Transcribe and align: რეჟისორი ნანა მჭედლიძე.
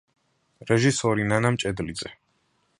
რეჟისორი 0.69 1.27
ნანა 1.33 1.53
მჭედლიძე. 1.59 2.13